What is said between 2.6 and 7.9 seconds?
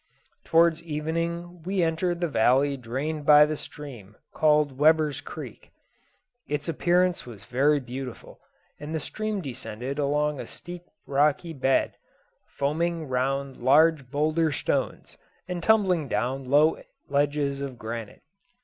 drained by the stream called Weber's Creek. Its appearance was very